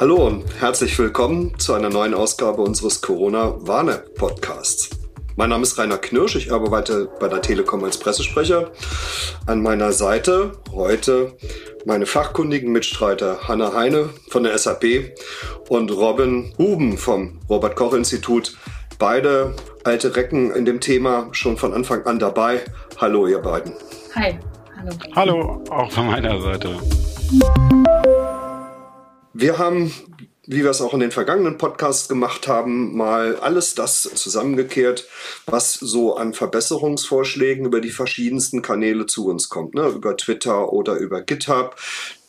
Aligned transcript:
Hallo 0.00 0.26
und 0.26 0.44
herzlich 0.60 0.98
willkommen 0.98 1.56
zu 1.58 1.74
einer 1.74 1.90
neuen 1.90 2.14
Ausgabe 2.14 2.60
unseres 2.62 3.00
Corona-Warne-Podcasts. 3.02 4.90
Mein 5.36 5.50
Name 5.50 5.62
ist 5.62 5.78
Rainer 5.78 5.98
Knirsch, 5.98 6.34
ich 6.34 6.52
arbeite 6.52 7.08
bei 7.20 7.28
der 7.28 7.40
Telekom 7.40 7.84
als 7.84 7.98
Pressesprecher. 7.98 8.72
An 9.46 9.62
meiner 9.62 9.92
Seite 9.92 10.52
heute 10.72 11.36
meine 11.84 12.06
fachkundigen 12.06 12.72
Mitstreiter 12.72 13.46
Hanna 13.46 13.72
Heine 13.74 14.10
von 14.28 14.42
der 14.42 14.58
SAP 14.58 15.14
und 15.68 15.92
Robin 15.92 16.52
Huben 16.58 16.98
vom 16.98 17.38
Robert 17.48 17.76
Koch 17.76 17.94
Institut. 17.94 18.56
Beide 18.98 19.54
alte 19.84 20.16
Recken 20.16 20.50
in 20.50 20.64
dem 20.64 20.80
Thema 20.80 21.28
schon 21.30 21.56
von 21.56 21.72
Anfang 21.72 22.04
an 22.06 22.18
dabei. 22.18 22.62
Hallo 22.96 23.28
ihr 23.28 23.38
beiden. 23.38 23.72
Hi. 24.16 24.36
Hallo. 24.76 24.92
Hallo, 25.14 25.64
auch 25.70 25.90
von 25.92 26.06
meiner 26.06 26.40
Seite. 26.40 26.76
Wir 29.40 29.56
haben 29.56 29.92
wie 30.50 30.64
wir 30.64 30.70
es 30.70 30.80
auch 30.80 30.94
in 30.94 31.00
den 31.00 31.10
vergangenen 31.10 31.58
Podcasts 31.58 32.08
gemacht 32.08 32.48
haben, 32.48 32.96
mal 32.96 33.36
alles 33.36 33.74
das 33.74 34.02
zusammengekehrt, 34.02 35.06
was 35.44 35.74
so 35.74 36.16
an 36.16 36.32
Verbesserungsvorschlägen 36.32 37.66
über 37.66 37.82
die 37.82 37.90
verschiedensten 37.90 38.62
Kanäle 38.62 39.04
zu 39.04 39.28
uns 39.28 39.50
kommt, 39.50 39.74
ne? 39.74 39.88
über 39.88 40.16
Twitter 40.16 40.72
oder 40.72 40.96
über 40.96 41.20
GitHub. 41.20 41.76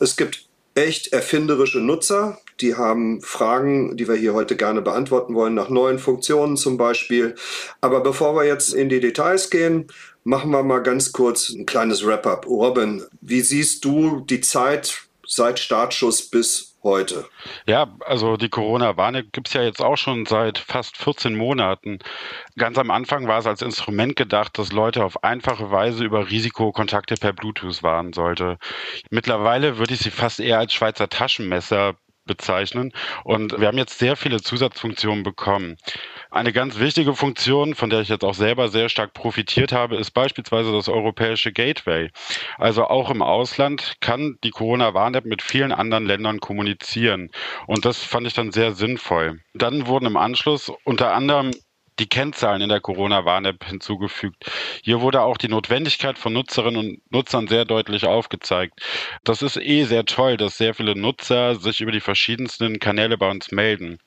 Es 0.00 0.16
gibt 0.16 0.46
echt 0.74 1.14
erfinderische 1.14 1.80
Nutzer, 1.80 2.38
die 2.60 2.74
haben 2.74 3.22
Fragen, 3.22 3.96
die 3.96 4.06
wir 4.06 4.16
hier 4.16 4.34
heute 4.34 4.54
gerne 4.54 4.82
beantworten 4.82 5.34
wollen, 5.34 5.54
nach 5.54 5.70
neuen 5.70 5.98
Funktionen 5.98 6.58
zum 6.58 6.76
Beispiel. 6.76 7.34
Aber 7.80 8.02
bevor 8.02 8.36
wir 8.36 8.44
jetzt 8.44 8.74
in 8.74 8.90
die 8.90 9.00
Details 9.00 9.48
gehen, 9.48 9.86
machen 10.24 10.50
wir 10.50 10.62
mal 10.62 10.82
ganz 10.82 11.12
kurz 11.12 11.48
ein 11.48 11.64
kleines 11.64 12.04
Wrap-up. 12.04 12.46
Robin, 12.46 13.02
wie 13.22 13.40
siehst 13.40 13.82
du 13.86 14.20
die 14.20 14.42
Zeit 14.42 15.08
seit 15.26 15.58
Startschuss 15.58 16.28
bis 16.28 16.69
heute? 16.82 17.28
Ja, 17.66 17.94
also 18.04 18.36
die 18.36 18.48
Corona-Warne 18.48 19.24
gibt 19.24 19.48
es 19.48 19.54
ja 19.54 19.62
jetzt 19.62 19.80
auch 19.80 19.96
schon 19.96 20.26
seit 20.26 20.58
fast 20.58 20.96
14 20.96 21.36
Monaten. 21.36 21.98
Ganz 22.56 22.78
am 22.78 22.90
Anfang 22.90 23.26
war 23.28 23.38
es 23.38 23.46
als 23.46 23.62
Instrument 23.62 24.16
gedacht, 24.16 24.58
dass 24.58 24.72
Leute 24.72 25.04
auf 25.04 25.22
einfache 25.22 25.70
Weise 25.70 26.04
über 26.04 26.30
Risikokontakte 26.30 27.16
per 27.16 27.32
Bluetooth 27.32 27.82
warnen 27.82 28.12
sollte. 28.12 28.58
Mittlerweile 29.10 29.78
würde 29.78 29.94
ich 29.94 30.00
sie 30.00 30.10
fast 30.10 30.40
eher 30.40 30.58
als 30.58 30.72
Schweizer 30.72 31.08
Taschenmesser 31.08 31.96
bezeichnen. 32.30 32.92
Und 33.24 33.58
wir 33.58 33.66
haben 33.66 33.78
jetzt 33.78 33.98
sehr 33.98 34.16
viele 34.16 34.40
Zusatzfunktionen 34.40 35.24
bekommen. 35.24 35.76
Eine 36.32 36.52
ganz 36.52 36.78
wichtige 36.78 37.14
Funktion, 37.14 37.74
von 37.74 37.90
der 37.90 38.02
ich 38.02 38.08
jetzt 38.08 38.24
auch 38.24 38.34
selber 38.34 38.68
sehr 38.68 38.88
stark 38.88 39.14
profitiert 39.14 39.72
habe, 39.72 39.96
ist 39.96 40.12
beispielsweise 40.12 40.70
das 40.70 40.88
europäische 40.88 41.52
Gateway. 41.52 42.10
Also 42.56 42.84
auch 42.84 43.10
im 43.10 43.20
Ausland 43.20 43.96
kann 44.00 44.38
die 44.44 44.50
Corona-Warn-App 44.50 45.24
mit 45.24 45.42
vielen 45.42 45.72
anderen 45.72 46.06
Ländern 46.06 46.38
kommunizieren. 46.38 47.30
Und 47.66 47.84
das 47.84 48.04
fand 48.04 48.28
ich 48.28 48.34
dann 48.34 48.52
sehr 48.52 48.74
sinnvoll. 48.74 49.40
Dann 49.54 49.88
wurden 49.88 50.06
im 50.06 50.16
Anschluss 50.16 50.72
unter 50.84 51.14
anderem 51.14 51.50
die 52.00 52.08
Kennzahlen 52.08 52.62
in 52.62 52.70
der 52.70 52.80
Corona-Warn-App 52.80 53.64
hinzugefügt. 53.64 54.50
Hier 54.82 55.02
wurde 55.02 55.20
auch 55.20 55.36
die 55.36 55.48
Notwendigkeit 55.48 56.18
von 56.18 56.32
Nutzerinnen 56.32 56.80
und 56.80 57.12
Nutzern 57.12 57.46
sehr 57.46 57.66
deutlich 57.66 58.06
aufgezeigt. 58.06 58.80
Das 59.22 59.42
ist 59.42 59.58
eh 59.58 59.84
sehr 59.84 60.06
toll, 60.06 60.38
dass 60.38 60.56
sehr 60.56 60.74
viele 60.74 60.98
Nutzer 60.98 61.54
sich 61.56 61.80
über 61.82 61.92
die 61.92 62.00
verschiedensten 62.00 62.78
Kanäle 62.78 63.18
bei 63.18 63.30
uns 63.30 63.52
melden. 63.52 63.98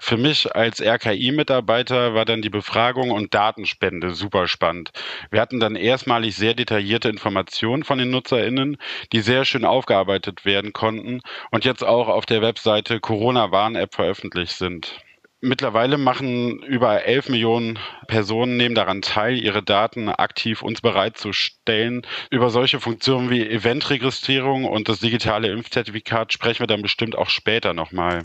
Für 0.00 0.18
mich 0.18 0.54
als 0.54 0.80
RKI-Mitarbeiter 0.80 2.14
war 2.14 2.26
dann 2.26 2.42
die 2.42 2.50
Befragung 2.50 3.10
und 3.10 3.32
Datenspende 3.32 4.14
super 4.14 4.46
spannend. 4.46 4.90
Wir 5.30 5.40
hatten 5.40 5.58
dann 5.58 5.74
erstmalig 5.74 6.36
sehr 6.36 6.54
detaillierte 6.54 7.08
Informationen 7.08 7.82
von 7.82 7.98
den 7.98 8.10
NutzerInnen, 8.10 8.76
die 9.12 9.20
sehr 9.20 9.46
schön 9.46 9.64
aufgearbeitet 9.64 10.44
werden 10.44 10.74
konnten 10.74 11.22
und 11.50 11.64
jetzt 11.64 11.82
auch 11.82 12.08
auf 12.08 12.26
der 12.26 12.42
Webseite 12.42 13.00
Corona-Warn-App 13.00 13.94
veröffentlicht 13.94 14.52
sind. 14.52 15.02
Mittlerweile 15.40 15.98
machen 15.98 16.62
über 16.64 17.04
11 17.04 17.28
Millionen 17.28 17.78
Personen 18.08 18.56
nehmen 18.56 18.74
daran 18.74 19.02
teil, 19.02 19.38
ihre 19.38 19.62
Daten 19.62 20.08
aktiv 20.08 20.62
uns 20.62 20.80
bereitzustellen. 20.80 22.02
Über 22.30 22.50
solche 22.50 22.80
Funktionen 22.80 23.30
wie 23.30 23.48
Eventregistrierung 23.48 24.64
und 24.64 24.88
das 24.88 24.98
digitale 24.98 25.52
Impfzertifikat 25.52 26.32
sprechen 26.32 26.60
wir 26.60 26.66
dann 26.66 26.82
bestimmt 26.82 27.16
auch 27.16 27.30
später 27.30 27.72
nochmal. 27.72 28.24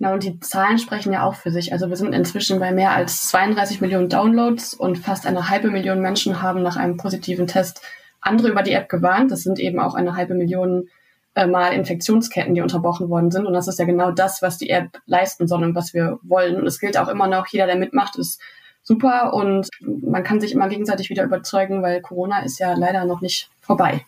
Na, 0.00 0.12
und 0.12 0.24
die 0.24 0.40
Zahlen 0.40 0.78
sprechen 0.78 1.12
ja 1.12 1.22
auch 1.22 1.36
für 1.36 1.52
sich. 1.52 1.72
Also 1.72 1.88
wir 1.88 1.96
sind 1.96 2.12
inzwischen 2.12 2.58
bei 2.58 2.72
mehr 2.72 2.90
als 2.90 3.28
32 3.28 3.80
Millionen 3.80 4.08
Downloads 4.08 4.74
und 4.74 4.98
fast 4.98 5.26
eine 5.26 5.48
halbe 5.50 5.70
Million 5.70 6.00
Menschen 6.00 6.42
haben 6.42 6.62
nach 6.62 6.76
einem 6.76 6.96
positiven 6.96 7.46
Test 7.46 7.82
andere 8.20 8.48
über 8.48 8.62
die 8.62 8.72
App 8.72 8.88
gewarnt. 8.88 9.30
Das 9.30 9.42
sind 9.42 9.60
eben 9.60 9.78
auch 9.78 9.94
eine 9.94 10.16
halbe 10.16 10.34
Million 10.34 10.88
äh, 11.38 11.46
mal 11.46 11.72
Infektionsketten, 11.72 12.54
die 12.54 12.60
unterbrochen 12.60 13.08
worden 13.08 13.30
sind. 13.30 13.46
Und 13.46 13.52
das 13.54 13.68
ist 13.68 13.78
ja 13.78 13.84
genau 13.84 14.10
das, 14.10 14.42
was 14.42 14.58
die 14.58 14.70
App 14.70 15.00
leisten 15.06 15.46
soll 15.46 15.62
und 15.62 15.74
was 15.74 15.94
wir 15.94 16.18
wollen. 16.22 16.56
Und 16.56 16.66
es 16.66 16.80
gilt 16.80 16.98
auch 16.98 17.08
immer 17.08 17.28
noch, 17.28 17.46
jeder, 17.46 17.66
der 17.66 17.76
mitmacht, 17.76 18.16
ist 18.16 18.40
super 18.82 19.34
und 19.34 19.68
man 19.80 20.24
kann 20.24 20.40
sich 20.40 20.52
immer 20.52 20.68
gegenseitig 20.68 21.10
wieder 21.10 21.22
überzeugen, 21.22 21.82
weil 21.82 22.00
Corona 22.00 22.40
ist 22.40 22.58
ja 22.58 22.74
leider 22.74 23.04
noch 23.04 23.20
nicht 23.20 23.50
vorbei. 23.60 24.04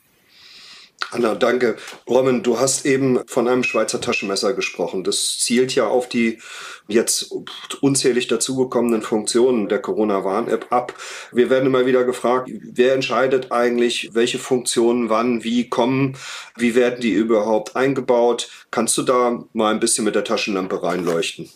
Anna, 1.13 1.35
danke. 1.35 1.77
Roman, 2.09 2.45
du 2.45 2.61
hast 2.61 2.87
eben 2.87 3.21
von 3.27 3.49
einem 3.49 3.65
Schweizer 3.65 4.01
Taschenmesser 4.01 4.53
gesprochen. 4.55 5.03
Das 5.03 5.39
zielt 5.39 5.75
ja 5.75 5.89
auf 5.89 6.09
die 6.09 6.39
jetzt 6.87 7.33
unzählig 7.81 8.29
dazugekommenen 8.29 9.03
Funktionen 9.03 9.69
der 9.69 9.81
Corona-Warn-App 9.81 10.67
ab. 10.71 10.95
Wir 11.33 11.51
werden 11.51 11.67
immer 11.67 11.85
wieder 11.87 12.05
gefragt, 12.05 12.49
wer 12.51 12.95
entscheidet 12.95 13.51
eigentlich, 13.51 14.11
welche 14.13 14.39
Funktionen 14.39 15.11
wann, 15.11 15.43
wie 15.43 15.69
kommen, 15.69 16.17
wie 16.57 16.77
werden 16.77 17.01
die 17.01 17.13
überhaupt 17.13 17.75
eingebaut? 17.75 18.49
Kannst 18.71 18.97
du 18.97 19.03
da 19.03 19.45
mal 19.53 19.73
ein 19.73 19.81
bisschen 19.81 20.05
mit 20.05 20.15
der 20.15 20.25
Taschenlampe 20.25 20.83
reinleuchten? 20.83 21.51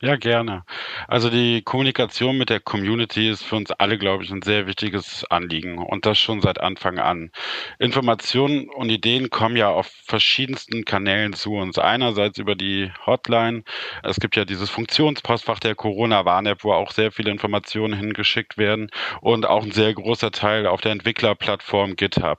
Ja, 0.00 0.14
gerne. 0.14 0.64
Also 1.08 1.28
die 1.28 1.60
Kommunikation 1.62 2.38
mit 2.38 2.50
der 2.50 2.60
Community 2.60 3.28
ist 3.30 3.42
für 3.42 3.56
uns 3.56 3.72
alle, 3.72 3.98
glaube 3.98 4.22
ich, 4.22 4.30
ein 4.30 4.42
sehr 4.42 4.68
wichtiges 4.68 5.24
Anliegen 5.24 5.78
und 5.78 6.06
das 6.06 6.20
schon 6.20 6.40
seit 6.40 6.60
Anfang 6.60 7.00
an. 7.00 7.32
Informationen 7.80 8.68
und 8.68 8.90
Ideen 8.90 9.28
kommen 9.28 9.56
ja 9.56 9.70
auf 9.70 9.90
verschiedensten 10.04 10.84
Kanälen 10.84 11.32
zu 11.32 11.54
uns. 11.54 11.78
Einerseits 11.80 12.38
über 12.38 12.54
die 12.54 12.92
Hotline. 13.06 13.64
Es 14.04 14.20
gibt 14.20 14.36
ja 14.36 14.44
dieses 14.44 14.70
Funktionspostfach 14.70 15.58
der 15.58 15.74
Corona-Warn-App, 15.74 16.62
wo 16.62 16.72
auch 16.74 16.92
sehr 16.92 17.10
viele 17.10 17.32
Informationen 17.32 17.98
hingeschickt 17.98 18.56
werden 18.56 18.90
und 19.20 19.46
auch 19.46 19.64
ein 19.64 19.72
sehr 19.72 19.92
großer 19.94 20.30
Teil 20.30 20.68
auf 20.68 20.80
der 20.80 20.92
Entwicklerplattform 20.92 21.96
GitHub. 21.96 22.38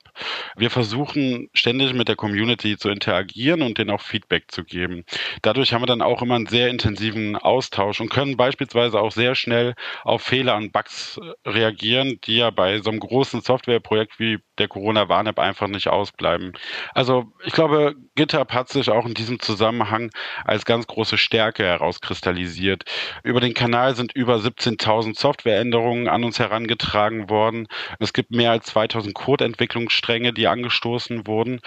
Wir 0.56 0.70
versuchen 0.70 1.50
ständig 1.54 1.94
mit 1.94 2.08
der 2.08 2.16
Community 2.16 2.78
zu 2.78 2.88
interagieren 2.90 3.62
und 3.64 3.78
denen 3.78 3.90
auch 3.90 4.02
Feedback 4.02 4.50
zu 4.50 4.64
geben. 4.64 5.04
Dadurch 5.42 5.74
haben 5.74 5.82
wir 5.82 5.88
dann 5.88 6.02
auch 6.02 6.22
immer 6.22 6.36
einen 6.36 6.48
sehr 6.48 6.70
intensiven 6.70 7.36
Austausch 7.50 8.00
und 8.00 8.10
können 8.10 8.38
beispielsweise 8.38 9.00
auch 9.00 9.12
sehr 9.12 9.36
schnell 9.36 9.74
auf 10.04 10.22
Fehler 10.22 10.56
und 10.56 10.72
Bugs 10.72 11.18
äh, 11.18 11.50
reagieren, 11.50 12.20
die 12.24 12.38
ja 12.38 12.52
bei 12.52 12.80
so 12.80 12.92
einem 12.92 13.00
großen 13.00 13.42
Softwareprojekt 13.42 14.20
wie 14.20 14.40
der 14.60 14.68
Corona-Warn-App 14.68 15.40
einfach 15.40 15.68
nicht 15.68 15.88
ausbleiben. 15.88 16.54
Also 16.94 17.32
ich 17.44 17.54
glaube, 17.54 17.96
GitHub 18.16 18.54
hat 18.54 18.70
sich 18.70 18.90
auch 18.90 19.06
in 19.06 19.14
diesem 19.14 19.40
Zusammenhang 19.40 20.12
als 20.46 20.66
ganz 20.66 20.86
große 20.86 21.18
Stärke 21.18 21.64
herauskristallisiert. 21.64 22.84
Über 23.24 23.40
den 23.40 23.54
Kanal 23.54 23.96
sind 23.96 24.14
über 24.14 24.36
17.000 24.36 25.18
Softwareänderungen 25.18 26.08
an 26.08 26.24
uns 26.24 26.40
herangetragen 26.40 27.30
worden. 27.30 27.68
Es 28.00 28.14
gibt 28.14 28.32
mehr 28.32 28.52
als 28.52 28.68
2000 28.68 29.16
Codeentwicklungsstränge, 29.16 30.34
die 30.34 30.48
angestoßen 30.48 31.26
wurden. 31.26 31.62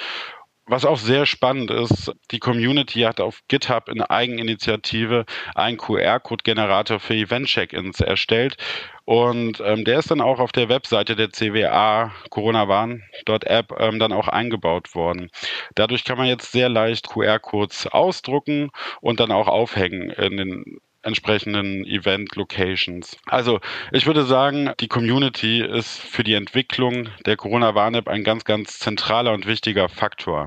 Was 0.72 0.86
auch 0.86 0.96
sehr 0.96 1.26
spannend 1.26 1.70
ist, 1.70 2.14
die 2.30 2.38
Community 2.38 3.00
hat 3.00 3.20
auf 3.20 3.40
GitHub 3.48 3.90
in 3.90 4.00
Eigeninitiative 4.00 5.26
einen 5.54 5.76
QR-Code-Generator 5.76 6.98
für 6.98 7.12
Event-Check-ins 7.12 8.00
erstellt. 8.00 8.56
Und 9.04 9.60
ähm, 9.62 9.84
der 9.84 9.98
ist 9.98 10.10
dann 10.10 10.22
auch 10.22 10.40
auf 10.40 10.50
der 10.50 10.70
Webseite 10.70 11.14
der 11.14 11.28
CWA 11.28 12.10
Corona-Warn.app 12.30 13.74
ähm, 13.80 13.98
dann 13.98 14.14
auch 14.14 14.28
eingebaut 14.28 14.94
worden. 14.94 15.28
Dadurch 15.74 16.04
kann 16.04 16.16
man 16.16 16.26
jetzt 16.26 16.52
sehr 16.52 16.70
leicht 16.70 17.06
QR-Codes 17.10 17.88
ausdrucken 17.88 18.70
und 19.02 19.20
dann 19.20 19.30
auch 19.30 19.48
aufhängen 19.48 20.08
in 20.08 20.38
den 20.38 20.78
entsprechenden 21.02 21.84
Event-Locations. 21.84 23.18
Also 23.26 23.60
ich 23.90 24.06
würde 24.06 24.24
sagen, 24.24 24.72
die 24.80 24.88
Community 24.88 25.60
ist 25.60 26.00
für 26.00 26.24
die 26.24 26.32
Entwicklung 26.32 27.10
der 27.26 27.36
Corona-Warn-App 27.36 28.08
ein 28.08 28.24
ganz, 28.24 28.44
ganz 28.44 28.78
zentraler 28.78 29.34
und 29.34 29.46
wichtiger 29.46 29.90
Faktor. 29.90 30.46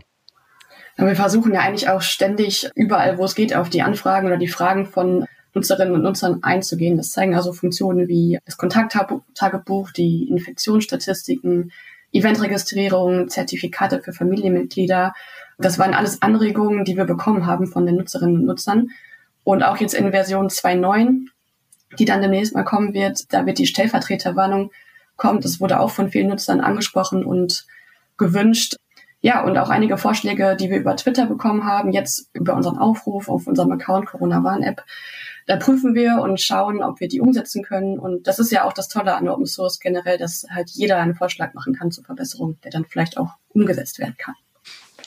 Wir 0.97 1.15
versuchen 1.15 1.53
ja 1.53 1.59
eigentlich 1.61 1.89
auch 1.89 2.01
ständig 2.01 2.69
überall, 2.75 3.17
wo 3.17 3.25
es 3.25 3.35
geht, 3.35 3.55
auf 3.55 3.69
die 3.69 3.81
Anfragen 3.81 4.27
oder 4.27 4.37
die 4.37 4.47
Fragen 4.47 4.85
von 4.85 5.25
Nutzerinnen 5.53 5.93
und 5.93 6.03
Nutzern 6.03 6.43
einzugehen. 6.43 6.97
Das 6.97 7.11
zeigen 7.11 7.35
also 7.35 7.53
Funktionen 7.53 8.07
wie 8.07 8.39
das 8.45 8.57
Kontakttagebuch, 8.57 9.91
die 9.91 10.27
Infektionsstatistiken, 10.29 11.71
Eventregistrierung, 12.11 13.29
Zertifikate 13.29 14.01
für 14.01 14.13
Familienmitglieder. 14.13 15.13
Das 15.57 15.79
waren 15.79 15.93
alles 15.93 16.21
Anregungen, 16.21 16.85
die 16.85 16.95
wir 16.95 17.05
bekommen 17.05 17.45
haben 17.45 17.67
von 17.67 17.85
den 17.85 17.95
Nutzerinnen 17.95 18.37
und 18.37 18.45
Nutzern. 18.45 18.89
Und 19.43 19.63
auch 19.63 19.77
jetzt 19.77 19.93
in 19.93 20.11
Version 20.11 20.47
2.9, 20.47 21.27
die 21.99 22.05
dann 22.05 22.21
demnächst 22.21 22.55
mal 22.55 22.63
kommen 22.63 22.93
wird, 22.93 23.33
da 23.33 23.45
wird 23.45 23.57
die 23.57 23.67
Stellvertreterwarnung 23.67 24.71
kommen. 25.17 25.41
Das 25.41 25.59
wurde 25.59 25.79
auch 25.79 25.91
von 25.91 26.09
vielen 26.09 26.27
Nutzern 26.27 26.61
angesprochen 26.61 27.25
und 27.25 27.65
gewünscht. 28.17 28.75
Ja, 29.25 29.43
und 29.43 29.57
auch 29.57 29.71
einige 29.71 29.97
Vorschläge, 29.97 30.55
die 30.55 30.69
wir 30.69 30.77
über 30.77 30.95
Twitter 30.95 31.25
bekommen 31.25 31.65
haben, 31.65 31.91
jetzt 31.91 32.29
über 32.33 32.53
unseren 32.53 32.77
Aufruf 32.77 33.27
auf 33.27 33.47
unserem 33.47 33.71
Account 33.71 34.05
Corona-Warn-App. 34.05 34.83
Da 35.47 35.55
prüfen 35.55 35.95
wir 35.95 36.19
und 36.21 36.39
schauen, 36.39 36.83
ob 36.83 36.99
wir 36.99 37.07
die 37.07 37.21
umsetzen 37.21 37.63
können. 37.63 37.97
Und 37.97 38.27
das 38.27 38.37
ist 38.37 38.51
ja 38.51 38.65
auch 38.65 38.73
das 38.73 38.87
Tolle 38.87 39.15
an 39.15 39.27
Open 39.27 39.47
Source 39.47 39.79
generell, 39.79 40.19
dass 40.19 40.45
halt 40.53 40.69
jeder 40.69 40.97
einen 40.97 41.15
Vorschlag 41.15 41.55
machen 41.55 41.73
kann 41.73 41.89
zur 41.89 42.03
Verbesserung, 42.03 42.59
der 42.63 42.69
dann 42.69 42.85
vielleicht 42.85 43.17
auch 43.17 43.31
umgesetzt 43.49 43.97
werden 43.97 44.13
kann. 44.15 44.35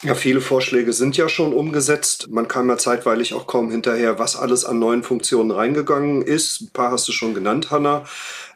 Ja, 0.03 0.17
viele 0.17 0.41
Vorschläge 0.41 0.93
sind 0.93 1.17
ja 1.17 1.29
schon 1.29 1.53
umgesetzt. 1.53 2.27
Man 2.29 2.49
kam 2.49 2.69
ja 2.69 2.77
zeitweilig 2.77 3.35
auch 3.35 3.47
kaum 3.47 3.71
hinterher, 3.71 4.19
was 4.19 4.35
alles 4.35 4.65
an 4.65 4.81
neuen 4.81 5.05
Funktionen 5.05 5.53
reingegangen 5.53 6.23
ist. 6.23 6.61
Ein 6.61 6.71
paar 6.71 6.91
hast 6.91 7.07
du 7.07 7.13
schon 7.13 7.35
genannt, 7.35 7.71
Hanna. 7.71 8.03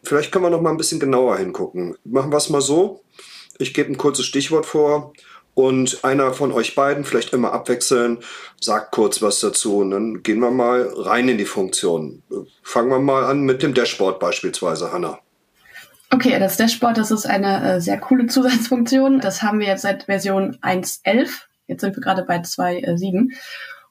Vielleicht 0.02 0.32
können 0.32 0.44
wir 0.44 0.50
noch 0.50 0.60
mal 0.60 0.70
ein 0.70 0.76
bisschen 0.76 0.98
genauer 0.98 1.38
hingucken. 1.38 1.94
Machen 2.02 2.32
wir 2.32 2.38
es 2.38 2.50
mal 2.50 2.60
so. 2.60 3.04
Ich 3.58 3.74
gebe 3.74 3.92
ein 3.92 3.96
kurzes 3.96 4.26
Stichwort 4.26 4.66
vor 4.66 5.12
und 5.54 6.04
einer 6.04 6.32
von 6.32 6.52
euch 6.52 6.74
beiden, 6.74 7.04
vielleicht 7.04 7.32
immer 7.32 7.52
abwechseln, 7.52 8.18
sagt 8.60 8.92
kurz 8.92 9.20
was 9.20 9.40
dazu 9.40 9.78
und 9.78 9.90
dann 9.90 10.22
gehen 10.22 10.40
wir 10.40 10.50
mal 10.50 10.90
rein 10.96 11.28
in 11.28 11.38
die 11.38 11.44
Funktion. 11.44 12.22
Fangen 12.62 12.90
wir 12.90 13.00
mal 13.00 13.24
an 13.24 13.42
mit 13.42 13.62
dem 13.62 13.74
Dashboard 13.74 14.18
beispielsweise, 14.18 14.92
Hanna. 14.92 15.18
Okay, 16.10 16.38
das 16.38 16.58
Dashboard, 16.58 16.98
das 16.98 17.10
ist 17.10 17.26
eine 17.26 17.76
äh, 17.76 17.80
sehr 17.80 17.98
coole 17.98 18.26
Zusatzfunktion. 18.28 19.20
Das 19.20 19.42
haben 19.42 19.60
wir 19.60 19.66
jetzt 19.66 19.82
seit 19.82 20.04
Version 20.04 20.58
1.11. 20.62 21.28
Jetzt 21.66 21.80
sind 21.80 21.96
wir 21.96 22.02
gerade 22.02 22.22
bei 22.24 22.36
2.7. 22.38 23.30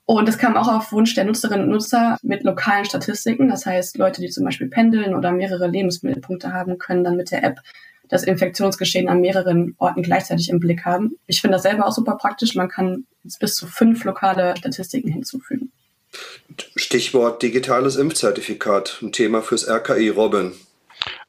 Und 0.05 0.27
das 0.27 0.37
kam 0.37 0.57
auch 0.57 0.67
auf 0.67 0.91
Wunsch 0.91 1.15
der 1.15 1.25
Nutzerinnen 1.25 1.65
und 1.65 1.71
Nutzer 1.71 2.17
mit 2.21 2.43
lokalen 2.43 2.85
Statistiken. 2.85 3.49
Das 3.49 3.65
heißt, 3.65 3.97
Leute, 3.97 4.21
die 4.21 4.29
zum 4.29 4.43
Beispiel 4.43 4.67
pendeln 4.67 5.15
oder 5.15 5.31
mehrere 5.31 5.67
Lebensmittelpunkte 5.67 6.53
haben, 6.53 6.77
können 6.77 7.03
dann 7.03 7.15
mit 7.15 7.31
der 7.31 7.43
App 7.43 7.59
das 8.11 8.23
Infektionsgeschehen 8.23 9.07
an 9.07 9.21
mehreren 9.21 9.73
Orten 9.79 10.03
gleichzeitig 10.03 10.49
im 10.49 10.59
Blick 10.59 10.85
haben. 10.85 11.17
Ich 11.27 11.39
finde 11.39 11.55
das 11.55 11.63
selber 11.63 11.87
auch 11.87 11.93
super 11.93 12.17
praktisch. 12.17 12.55
Man 12.55 12.67
kann 12.67 13.05
bis 13.39 13.55
zu 13.55 13.65
fünf 13.67 14.03
lokale 14.03 14.55
Statistiken 14.57 15.09
hinzufügen. 15.09 15.71
Stichwort 16.75 17.41
digitales 17.41 17.95
Impfzertifikat, 17.95 18.99
ein 19.01 19.13
Thema 19.13 19.41
fürs 19.41 19.67
RKI 19.67 20.09
Robin. 20.09 20.51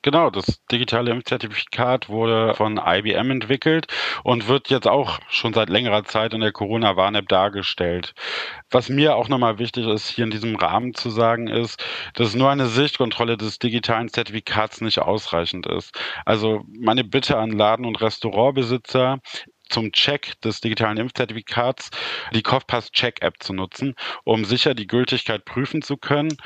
Genau, 0.03 0.31
das 0.31 0.65
digitale 0.67 1.13
Impfzertifikat 1.13 2.09
wurde 2.09 2.55
von 2.55 2.81
IBM 2.85 3.31
entwickelt 3.31 3.87
und 4.25 4.49
wird 4.49 4.69
jetzt 4.69 4.89
auch 4.89 5.21
schon 5.29 5.55
seit 5.55 5.71
längerer 5.71 6.05
Zeit 6.05 6.35
in 6.35 6.41
der 6.41 6.53
Corona-Warn-App 6.53 7.29
dargestellt. 7.29 8.13
Was 8.71 8.89
mir 8.89 9.15
auch 9.15 9.29
nochmal 9.29 9.59
wichtig 9.59 9.87
ist, 9.87 10.09
hier 10.09 10.25
in 10.25 10.31
diesem 10.31 10.57
Rahmen 10.57 10.95
zu 10.95 11.09
sagen, 11.11 11.47
ist, 11.47 11.85
dass 12.15 12.35
nur 12.35 12.51
eine 12.51 12.67
Sichtkontrolle 12.67 13.37
des 13.37 13.61
digitalen 13.61 14.09
Zertifikats 14.09 14.81
nicht 14.81 14.99
ausreichend 14.99 15.67
ist. 15.67 15.97
Also 16.27 16.65
meine 16.69 17.05
Bitte 17.05 17.39
an 17.39 17.53
Laden- 17.53 17.87
und 17.87 18.01
Restaurantbesitzer, 18.01 19.21
zum 19.69 19.93
Check 19.93 20.39
des 20.43 20.61
digitalen 20.61 20.99
Impfzertifikats 20.99 21.91
die 22.35 22.43
Kopfpass 22.43 22.91
Check 22.91 23.23
App 23.23 23.43
zu 23.43 23.55
nutzen, 23.55 23.95
um 24.25 24.45
sicher 24.45 24.75
die 24.75 24.87
Gültigkeit 24.87 25.47
prüfen 25.47 25.81
zu 25.81 25.97
können 25.97 26.37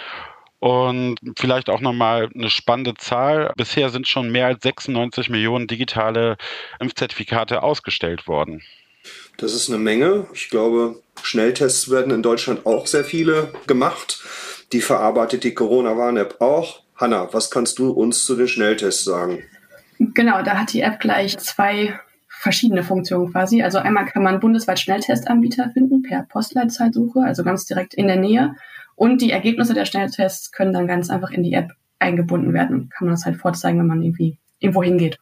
und 0.58 1.18
vielleicht 1.36 1.68
auch 1.68 1.80
nochmal 1.80 2.28
eine 2.34 2.50
spannende 2.50 2.94
Zahl. 2.94 3.52
Bisher 3.56 3.90
sind 3.90 4.08
schon 4.08 4.30
mehr 4.30 4.46
als 4.46 4.62
96 4.62 5.30
Millionen 5.30 5.66
digitale 5.66 6.36
Impfzertifikate 6.80 7.62
ausgestellt 7.62 8.26
worden. 8.26 8.62
Das 9.36 9.52
ist 9.52 9.68
eine 9.68 9.78
Menge. 9.78 10.26
Ich 10.32 10.48
glaube, 10.48 11.00
Schnelltests 11.22 11.90
werden 11.90 12.12
in 12.12 12.22
Deutschland 12.22 12.66
auch 12.66 12.86
sehr 12.86 13.04
viele 13.04 13.52
gemacht. 13.66 14.20
Die 14.72 14.80
verarbeitet 14.80 15.44
die 15.44 15.54
Corona-Warn-App 15.54 16.40
auch. 16.40 16.82
Hanna, 16.96 17.28
was 17.32 17.50
kannst 17.50 17.78
du 17.78 17.90
uns 17.90 18.24
zu 18.24 18.36
den 18.36 18.48
Schnelltests 18.48 19.04
sagen? 19.04 19.44
Genau, 19.98 20.42
da 20.42 20.58
hat 20.58 20.72
die 20.72 20.80
App 20.80 21.00
gleich 21.00 21.36
zwei 21.38 21.98
verschiedene 22.28 22.82
Funktionen 22.82 23.32
quasi. 23.32 23.62
Also 23.62 23.78
einmal 23.78 24.06
kann 24.06 24.22
man 24.22 24.40
bundesweit 24.40 24.80
Schnelltestanbieter 24.80 25.70
finden 25.72 26.02
per 26.02 26.22
Postleitzahlsuche, 26.22 27.20
also 27.20 27.44
ganz 27.44 27.66
direkt 27.66 27.94
in 27.94 28.06
der 28.06 28.16
Nähe. 28.16 28.54
Und 28.96 29.20
die 29.20 29.30
Ergebnisse 29.30 29.74
der 29.74 29.84
Schnelltests 29.84 30.50
können 30.50 30.72
dann 30.72 30.86
ganz 30.86 31.10
einfach 31.10 31.30
in 31.30 31.42
die 31.42 31.52
App 31.52 31.70
eingebunden 31.98 32.52
werden. 32.52 32.90
Kann 32.90 33.06
man 33.06 33.14
das 33.14 33.24
halt 33.24 33.36
vorzeigen, 33.36 33.78
wenn 33.78 33.86
man 33.86 34.02
irgendwie 34.02 34.38
irgendwo 34.58 34.82
hingeht. 34.82 35.18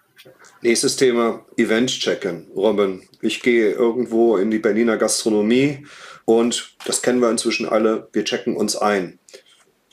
Nächstes 0.63 0.97
Thema, 0.97 1.45
Event 1.57 1.91
checken. 1.91 2.47
Robin, 2.57 3.03
ich 3.21 3.43
gehe 3.43 3.73
irgendwo 3.73 4.37
in 4.39 4.51
die 4.51 4.59
Berliner 4.59 4.97
Gastronomie 4.97 5.87
und 6.25 6.75
das 6.87 7.03
kennen 7.03 7.21
wir 7.21 7.31
inzwischen 7.31 7.69
alle, 7.69 8.09
wir 8.13 8.25
checken 8.25 8.57
uns 8.57 8.77
ein. 8.77 9.19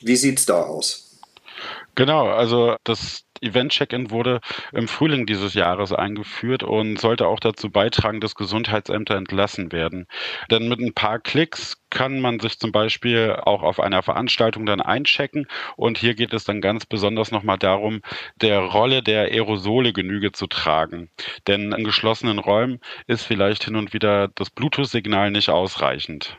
Wie 0.00 0.16
sieht 0.16 0.38
es 0.38 0.46
da 0.46 0.62
aus? 0.62 1.11
Genau, 1.94 2.28
also 2.28 2.76
das 2.84 3.26
Event-Check-In 3.42 4.10
wurde 4.10 4.40
im 4.72 4.88
Frühling 4.88 5.26
dieses 5.26 5.52
Jahres 5.52 5.92
eingeführt 5.92 6.62
und 6.62 6.98
sollte 6.98 7.26
auch 7.26 7.40
dazu 7.40 7.70
beitragen, 7.70 8.20
dass 8.20 8.34
Gesundheitsämter 8.34 9.14
entlassen 9.16 9.72
werden. 9.72 10.06
Denn 10.50 10.68
mit 10.68 10.80
ein 10.80 10.94
paar 10.94 11.18
Klicks 11.18 11.76
kann 11.90 12.20
man 12.20 12.40
sich 12.40 12.58
zum 12.58 12.72
Beispiel 12.72 13.36
auch 13.44 13.62
auf 13.62 13.78
einer 13.78 14.02
Veranstaltung 14.02 14.64
dann 14.64 14.80
einchecken. 14.80 15.46
Und 15.76 15.98
hier 15.98 16.14
geht 16.14 16.32
es 16.32 16.44
dann 16.44 16.62
ganz 16.62 16.86
besonders 16.86 17.30
nochmal 17.30 17.58
darum, 17.58 18.00
der 18.36 18.60
Rolle 18.60 19.02
der 19.02 19.24
Aerosole 19.24 19.92
Genüge 19.92 20.32
zu 20.32 20.46
tragen. 20.46 21.10
Denn 21.46 21.72
in 21.72 21.84
geschlossenen 21.84 22.38
Räumen 22.38 22.80
ist 23.06 23.24
vielleicht 23.24 23.64
hin 23.64 23.76
und 23.76 23.92
wieder 23.92 24.28
das 24.28 24.48
Bluetooth-Signal 24.50 25.30
nicht 25.30 25.50
ausreichend. 25.50 26.38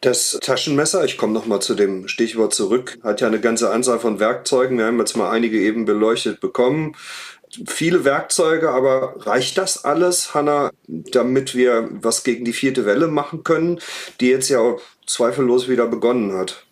Das 0.00 0.38
Taschenmesser, 0.40 1.04
ich 1.04 1.18
komme 1.18 1.32
nochmal 1.32 1.60
zu 1.60 1.74
dem 1.74 2.06
Stichwort 2.06 2.54
zurück, 2.54 2.98
hat 3.02 3.20
ja 3.20 3.26
eine 3.26 3.40
ganze 3.40 3.70
Anzahl 3.70 3.98
von 3.98 4.20
Werkzeugen. 4.20 4.78
Wir 4.78 4.86
haben 4.86 4.98
jetzt 5.00 5.16
mal 5.16 5.30
einige 5.30 5.60
eben 5.60 5.86
beleuchtet 5.86 6.40
bekommen. 6.40 6.94
Viele 7.66 8.04
Werkzeuge, 8.04 8.70
aber 8.70 9.26
reicht 9.26 9.58
das 9.58 9.84
alles, 9.84 10.34
Hanna, 10.34 10.70
damit 10.86 11.54
wir 11.56 11.88
was 11.90 12.22
gegen 12.22 12.44
die 12.44 12.52
vierte 12.52 12.86
Welle 12.86 13.08
machen 13.08 13.42
können, 13.42 13.80
die 14.20 14.28
jetzt 14.28 14.50
ja 14.50 14.76
zweifellos 15.06 15.68
wieder 15.68 15.86
begonnen 15.86 16.36
hat? 16.36 16.64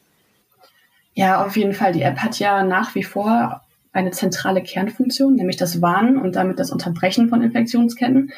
Ja, 1.15 1.45
auf 1.45 1.57
jeden 1.57 1.73
Fall. 1.73 1.93
Die 1.93 2.03
App 2.03 2.19
hat 2.19 2.39
ja 2.39 2.63
nach 2.63 2.95
wie 2.95 3.05
vor 3.05 3.63
eine 3.93 4.11
zentrale 4.11 4.63
Kernfunktion, 4.63 5.35
nämlich 5.35 5.57
das 5.57 5.81
Warnen 5.81 6.21
und 6.21 6.37
damit 6.37 6.61
das 6.61 6.71
Unterbrechen 6.71 7.31
von 7.31 7.43
Infektionsketten. 7.43 8.33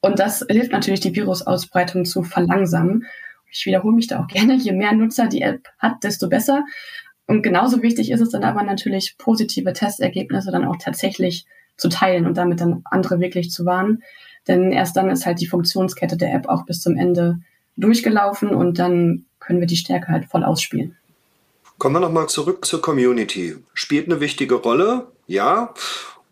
Und 0.00 0.18
das 0.18 0.44
hilft 0.48 0.72
natürlich, 0.72 1.00
die 1.00 1.14
Virusausbreitung 1.14 2.06
zu 2.06 2.24
verlangsamen 2.24 3.06
ich 3.52 3.66
wiederhole 3.66 3.94
mich 3.94 4.06
da 4.06 4.20
auch 4.20 4.26
gerne, 4.28 4.54
je 4.54 4.72
mehr 4.72 4.92
Nutzer 4.92 5.28
die 5.28 5.42
App 5.42 5.68
hat, 5.78 6.02
desto 6.02 6.28
besser. 6.28 6.64
Und 7.26 7.42
genauso 7.42 7.82
wichtig 7.82 8.10
ist 8.10 8.20
es 8.20 8.30
dann 8.30 8.44
aber 8.44 8.62
natürlich, 8.62 9.16
positive 9.18 9.72
Testergebnisse 9.72 10.50
dann 10.50 10.64
auch 10.64 10.76
tatsächlich 10.76 11.46
zu 11.76 11.88
teilen 11.88 12.26
und 12.26 12.36
damit 12.36 12.60
dann 12.60 12.82
andere 12.84 13.20
wirklich 13.20 13.50
zu 13.50 13.64
warnen. 13.64 14.02
Denn 14.48 14.72
erst 14.72 14.96
dann 14.96 15.08
ist 15.08 15.24
halt 15.24 15.40
die 15.40 15.46
Funktionskette 15.46 16.16
der 16.16 16.34
App 16.34 16.48
auch 16.48 16.64
bis 16.66 16.80
zum 16.80 16.96
Ende 16.96 17.38
durchgelaufen 17.76 18.50
und 18.50 18.78
dann 18.78 19.24
können 19.38 19.60
wir 19.60 19.66
die 19.66 19.76
Stärke 19.76 20.08
halt 20.08 20.26
voll 20.26 20.44
ausspielen. 20.44 20.96
Kommen 21.78 21.96
wir 21.96 22.00
nochmal 22.00 22.28
zurück 22.28 22.64
zur 22.64 22.82
Community. 22.82 23.56
Spielt 23.72 24.06
eine 24.06 24.20
wichtige 24.20 24.56
Rolle, 24.56 25.08
ja. 25.26 25.72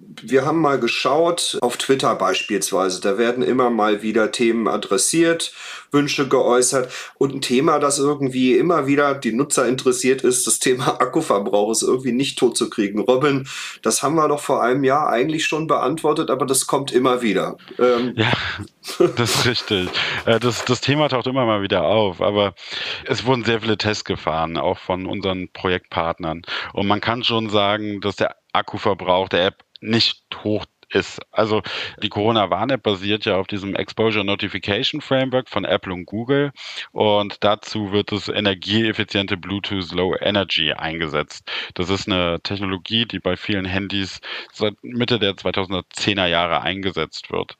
Wir 0.03 0.47
haben 0.47 0.61
mal 0.61 0.81
geschaut, 0.81 1.59
auf 1.61 1.77
Twitter 1.77 2.15
beispielsweise, 2.15 3.01
da 3.01 3.19
werden 3.19 3.43
immer 3.43 3.69
mal 3.69 4.03
wieder 4.03 4.33
Themen 4.33 4.67
adressiert, 4.67 5.53
Wünsche 5.93 6.27
geäußert 6.27 6.91
und 7.19 7.35
ein 7.35 7.41
Thema, 7.43 7.79
das 7.79 7.99
irgendwie 7.99 8.55
immer 8.57 8.87
wieder 8.87 9.15
die 9.15 9.33
Nutzer 9.33 9.69
interessiert 9.69 10.23
ist, 10.23 10.47
das 10.47 10.59
Thema 10.59 10.89
Akkuverbrauch 11.01 11.71
ist 11.71 11.83
irgendwie 11.83 12.13
nicht 12.13 12.39
tot 12.39 12.57
zu 12.57 12.71
kriegen. 12.71 13.01
Robin, 13.01 13.47
das 13.83 14.03
haben 14.03 14.15
wir 14.15 14.27
doch 14.29 14.41
vor 14.41 14.63
einem 14.63 14.85
Jahr 14.85 15.11
eigentlich 15.11 15.45
schon 15.45 15.67
beantwortet, 15.67 16.31
aber 16.31 16.47
das 16.47 16.67
kommt 16.67 16.93
immer 16.93 17.21
wieder. 17.21 17.57
Ähm 17.79 18.15
ja, 18.17 18.33
das 19.17 19.37
ist 19.37 19.47
richtig. 19.47 19.89
Äh, 20.25 20.41
das, 20.41 20.65
das 20.65 20.81
Thema 20.81 21.09
taucht 21.09 21.27
immer 21.27 21.45
mal 21.45 21.63
wieder 21.63 21.83
auf, 21.83 22.23
aber 22.23 22.55
es 23.05 23.27
wurden 23.27 23.45
sehr 23.45 23.61
viele 23.61 23.77
Tests 23.77 24.05
gefahren, 24.05 24.57
auch 24.57 24.79
von 24.79 25.07
unseren 25.07 25.51
Projektpartnern. 25.53 26.43
Und 26.73 26.87
man 26.87 27.01
kann 27.01 27.23
schon 27.23 27.51
sagen, 27.51 28.01
dass 28.01 28.17
der 28.17 28.37
Akkuverbrauch 28.53 29.29
der 29.29 29.47
App 29.47 29.65
nicht 29.81 30.25
hoch 30.45 30.65
ist. 30.95 31.21
Also 31.31 31.63
die 32.03 32.09
Corona-Warn-App 32.09 32.83
basiert 32.83 33.25
ja 33.25 33.37
auf 33.37 33.47
diesem 33.47 33.75
Exposure 33.75 34.25
Notification 34.25 35.01
Framework 35.01 35.49
von 35.49 35.65
Apple 35.65 35.93
und 35.93 36.07
Google 36.07 36.53
und 36.93 37.43
dazu 37.43 37.93
wird 37.93 38.13
das 38.13 38.29
energieeffiziente 38.29 39.37
Bluetooth 39.37 39.93
Low 39.93 40.15
Energy 40.21 40.73
eingesetzt. 40.73 41.51
Das 41.75 41.91
ist 41.91 42.09
eine 42.09 42.41
Technologie, 42.43 43.07
die 43.07 43.19
bei 43.19 43.37
vielen 43.37 43.65
Handys 43.65 44.21
seit 44.53 44.75
Mitte 44.83 45.19
der 45.19 45.35
2010er 45.35 46.27
Jahre 46.27 46.63
eingesetzt 46.63 47.31
wird. 47.31 47.57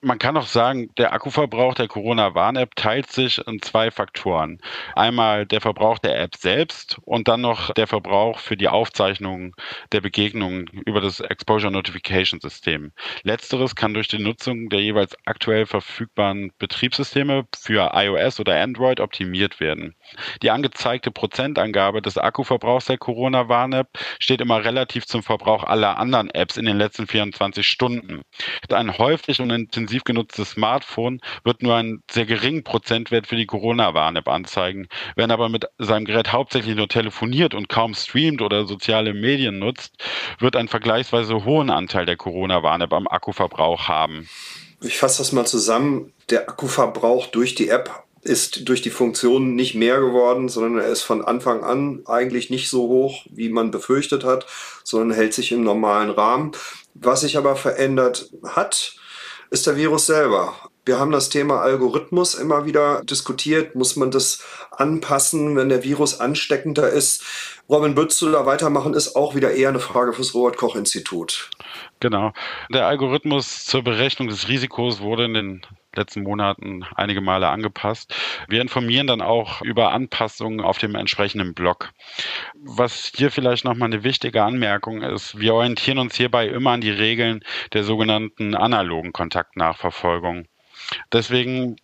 Man 0.00 0.18
kann 0.18 0.36
auch 0.36 0.46
sagen, 0.46 0.90
der 0.98 1.12
Akkuverbrauch 1.12 1.74
der 1.74 1.88
Corona-Warn-App 1.88 2.76
teilt 2.76 3.10
sich 3.10 3.38
in 3.46 3.62
zwei 3.62 3.90
Faktoren. 3.90 4.60
Einmal 4.94 5.46
der 5.46 5.60
Verbrauch 5.60 5.98
der 5.98 6.20
App 6.20 6.36
selbst 6.36 6.98
und 7.04 7.28
dann 7.28 7.40
noch 7.40 7.72
der 7.72 7.86
Verbrauch 7.86 8.38
für 8.38 8.56
die 8.56 8.68
Aufzeichnung 8.68 9.54
der 9.92 10.00
Begegnungen 10.00 10.66
über 10.84 11.00
das 11.00 11.20
Exposure 11.20 11.72
Notification 11.72 12.40
System. 12.40 12.53
Betriebssystem. 12.54 12.92
Letzteres 13.22 13.74
kann 13.74 13.94
durch 13.94 14.08
die 14.08 14.18
Nutzung 14.18 14.68
der 14.68 14.80
jeweils 14.80 15.16
aktuell 15.24 15.66
verfügbaren 15.66 16.52
Betriebssysteme 16.58 17.44
für 17.56 17.90
iOS 17.94 18.40
oder 18.40 18.60
Android 18.60 19.00
optimiert 19.00 19.60
werden. 19.60 19.94
Die 20.42 20.50
angezeigte 20.50 21.10
Prozentangabe 21.10 22.02
des 22.02 22.18
Akkuverbrauchs 22.18 22.86
der 22.86 22.98
Corona-Warn-App 22.98 23.88
steht 24.18 24.40
immer 24.40 24.64
relativ 24.64 25.06
zum 25.06 25.22
Verbrauch 25.22 25.64
aller 25.64 25.98
anderen 25.98 26.30
Apps 26.30 26.56
in 26.56 26.66
den 26.66 26.78
letzten 26.78 27.06
24 27.06 27.66
Stunden. 27.66 28.22
Ein 28.70 28.98
häufig 28.98 29.40
und 29.40 29.50
intensiv 29.50 30.04
genutztes 30.04 30.50
Smartphone 30.50 31.20
wird 31.44 31.62
nur 31.62 31.76
einen 31.76 32.02
sehr 32.10 32.26
geringen 32.26 32.64
Prozentwert 32.64 33.26
für 33.26 33.36
die 33.36 33.46
Corona-Warn-App 33.46 34.28
anzeigen. 34.28 34.88
Wenn 35.16 35.30
aber 35.30 35.48
mit 35.48 35.66
seinem 35.78 36.04
Gerät 36.04 36.32
hauptsächlich 36.32 36.76
nur 36.76 36.88
telefoniert 36.88 37.54
und 37.54 37.68
kaum 37.68 37.94
streamt 37.94 38.42
oder 38.42 38.66
soziale 38.66 39.14
Medien 39.14 39.58
nutzt, 39.58 39.94
wird 40.38 40.56
ein 40.56 40.68
vergleichsweise 40.68 41.44
hohen 41.44 41.70
Anteil 41.70 42.06
der 42.06 42.16
Corona-Warn-App 42.44 42.92
am 42.92 43.08
Akkuverbrauch 43.08 43.88
haben. 43.88 44.28
Ich 44.82 44.98
fasse 44.98 45.18
das 45.18 45.32
mal 45.32 45.46
zusammen. 45.46 46.12
Der 46.28 46.48
Akkuverbrauch 46.48 47.28
durch 47.28 47.54
die 47.54 47.70
App 47.70 48.04
ist 48.20 48.68
durch 48.68 48.82
die 48.82 48.90
Funktion 48.90 49.54
nicht 49.54 49.74
mehr 49.74 50.00
geworden, 50.00 50.48
sondern 50.48 50.82
er 50.82 50.88
ist 50.90 51.02
von 51.02 51.24
Anfang 51.24 51.62
an 51.62 52.02
eigentlich 52.06 52.50
nicht 52.50 52.68
so 52.68 52.88
hoch, 52.88 53.24
wie 53.30 53.48
man 53.48 53.70
befürchtet 53.70 54.24
hat, 54.24 54.46
sondern 54.82 55.16
hält 55.16 55.34
sich 55.34 55.52
im 55.52 55.62
normalen 55.62 56.10
Rahmen. 56.10 56.52
Was 56.94 57.22
sich 57.22 57.36
aber 57.38 57.56
verändert 57.56 58.30
hat, 58.44 58.94
ist 59.50 59.66
der 59.66 59.76
Virus 59.76 60.06
selber. 60.06 60.54
Wir 60.86 60.98
haben 60.98 61.12
das 61.12 61.30
Thema 61.30 61.62
Algorithmus 61.62 62.34
immer 62.34 62.66
wieder 62.66 63.02
diskutiert. 63.04 63.74
Muss 63.74 63.96
man 63.96 64.10
das 64.10 64.44
anpassen, 64.70 65.56
wenn 65.56 65.70
der 65.70 65.82
Virus 65.82 66.20
ansteckender 66.20 66.90
ist? 66.90 67.24
Robin, 67.70 67.94
du 67.94 68.30
da 68.30 68.44
weitermachen? 68.44 68.92
Ist 68.92 69.16
auch 69.16 69.34
wieder 69.34 69.52
eher 69.52 69.70
eine 69.70 69.80
Frage 69.80 70.12
fürs 70.12 70.34
Robert-Koch-Institut. 70.34 71.50
Genau. 72.00 72.32
Der 72.70 72.86
Algorithmus 72.86 73.64
zur 73.64 73.82
Berechnung 73.82 74.28
des 74.28 74.48
Risikos 74.48 75.00
wurde 75.00 75.24
in 75.24 75.34
den 75.34 75.66
letzten 75.96 76.22
Monaten 76.22 76.84
einige 76.94 77.22
Male 77.22 77.48
angepasst. 77.48 78.14
Wir 78.48 78.60
informieren 78.60 79.06
dann 79.06 79.22
auch 79.22 79.62
über 79.62 79.92
Anpassungen 79.92 80.60
auf 80.60 80.76
dem 80.76 80.94
entsprechenden 80.96 81.54
Blog. 81.54 81.92
Was 82.62 83.12
hier 83.14 83.30
vielleicht 83.30 83.64
nochmal 83.64 83.86
eine 83.86 84.04
wichtige 84.04 84.42
Anmerkung 84.42 85.00
ist, 85.00 85.38
wir 85.38 85.54
orientieren 85.54 85.98
uns 85.98 86.16
hierbei 86.16 86.48
immer 86.48 86.72
an 86.72 86.82
die 86.82 86.90
Regeln 86.90 87.42
der 87.72 87.84
sogenannten 87.84 88.54
analogen 88.54 89.12
Kontaktnachverfolgung. 89.12 90.46
Deswegen 91.12 91.76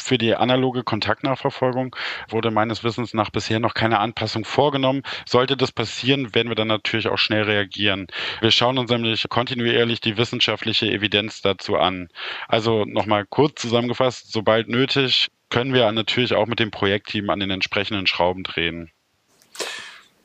für 0.00 0.18
die 0.18 0.34
analoge 0.34 0.82
Kontaktnachverfolgung 0.82 1.94
wurde 2.28 2.50
meines 2.50 2.82
Wissens 2.82 3.14
nach 3.14 3.30
bisher 3.30 3.60
noch 3.60 3.74
keine 3.74 4.00
Anpassung 4.00 4.44
vorgenommen. 4.44 5.02
Sollte 5.26 5.56
das 5.56 5.72
passieren, 5.72 6.34
werden 6.34 6.48
wir 6.48 6.56
dann 6.56 6.68
natürlich 6.68 7.08
auch 7.08 7.18
schnell 7.18 7.44
reagieren. 7.44 8.08
Wir 8.40 8.50
schauen 8.50 8.78
uns 8.78 8.90
nämlich 8.90 9.24
kontinuierlich 9.28 10.00
die 10.00 10.16
wissenschaftliche 10.16 10.86
Evidenz 10.86 11.42
dazu 11.42 11.76
an. 11.76 12.08
Also 12.48 12.84
nochmal 12.84 13.24
kurz 13.26 13.60
zusammengefasst, 13.60 14.32
sobald 14.32 14.68
nötig, 14.68 15.28
können 15.50 15.72
wir 15.72 15.90
natürlich 15.92 16.34
auch 16.34 16.46
mit 16.46 16.58
dem 16.58 16.70
Projektteam 16.70 17.30
an 17.30 17.40
den 17.40 17.50
entsprechenden 17.50 18.06
Schrauben 18.06 18.42
drehen. 18.42 18.90